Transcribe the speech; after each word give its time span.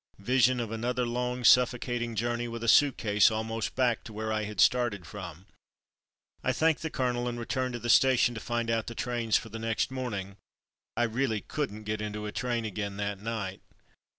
(Vision 0.17 0.59
of 0.59 0.71
another 0.71 1.05
long, 1.05 1.43
suffocating 1.43 2.15
journey 2.15 2.47
with 2.47 2.63
a 2.63 2.67
suit 2.67 2.97
case, 2.97 3.29
almost 3.29 3.75
back 3.75 4.03
to 4.03 4.11
where 4.11 4.33
I 4.33 4.45
had 4.45 4.59
started 4.59 5.05
from.) 5.05 5.45
I 6.43 6.51
thanked 6.53 6.81
the 6.81 6.89
colonel 6.89 7.27
and 7.27 7.37
returned 7.37 7.73
to 7.73 7.79
the 7.79 7.87
station 7.87 8.33
to 8.33 8.41
find 8.41 8.71
out 8.71 8.87
the 8.87 8.95
trains 8.95 9.37
for 9.37 9.49
next 9.49 9.91
morning. 9.91 10.37
I 10.97 11.03
really 11.03 11.41
couldn't 11.41 11.83
get 11.83 12.01
into 12.01 12.25
a 12.25 12.31
train 12.31 12.65
again 12.65 12.97
that 12.97 13.19
night. 13.19 13.61